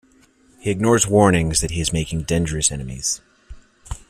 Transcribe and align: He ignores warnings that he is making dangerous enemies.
He 0.59 0.71
ignores 0.71 1.05
warnings 1.07 1.61
that 1.61 1.69
he 1.69 1.79
is 1.79 1.93
making 1.93 2.23
dangerous 2.23 2.71
enemies. 2.71 3.21